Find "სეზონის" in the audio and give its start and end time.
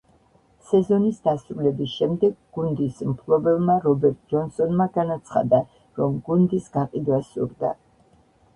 0.69-1.19